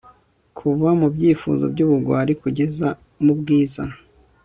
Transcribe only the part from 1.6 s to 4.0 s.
byubugwari kugeza mubwiza